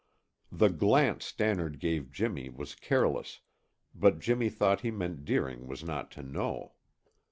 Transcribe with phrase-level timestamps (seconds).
[0.51, 3.41] The glance Stannard gave Jimmy was careless,
[3.93, 6.71] but Jimmy thought he meant Deering was not to know.